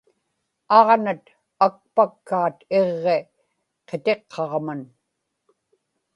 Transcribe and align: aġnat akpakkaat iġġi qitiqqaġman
aġnat 0.77 1.23
akpakkaat 1.65 2.57
iġġi 2.79 3.17
qitiqqaġman 3.87 4.81